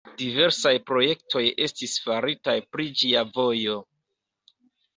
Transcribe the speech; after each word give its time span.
Diversaj 0.19 0.71
projektoj 0.91 1.43
estis 1.67 1.93
faritaj 2.07 2.57
pri 2.73 2.89
ĝia 3.03 3.25
vojo. 3.39 3.79